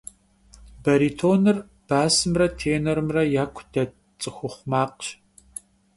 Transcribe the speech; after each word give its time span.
Баритоныр 0.83 1.57
басымрэ 1.87 2.47
тенорымрэ 2.59 3.23
яку 3.43 3.61
дэт 3.73 3.91
цӏыхухъу 4.21 4.65
макъщ. 4.71 5.05